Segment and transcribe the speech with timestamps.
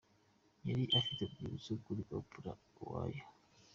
[0.67, 3.23] Yari afite urwibutso kuri Oprah Uwoya.